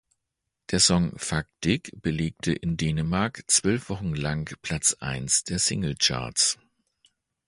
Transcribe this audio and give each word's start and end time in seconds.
Der 0.71 0.79
Song 0.79 1.11
Fuck 1.15 1.45
dig 1.63 1.91
belegte 2.01 2.53
in 2.53 2.75
Dänemark 2.75 3.43
zwölf 3.45 3.87
Wochen 3.89 4.15
lang 4.15 4.49
Platz 4.63 4.95
eins 4.95 5.43
der 5.43 5.59
Single-Charts. 5.59 6.57